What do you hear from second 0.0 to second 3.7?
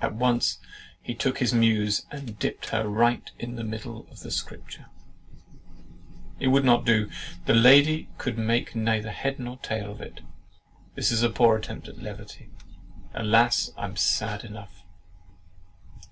At once he took his Muse and dipt her Right in the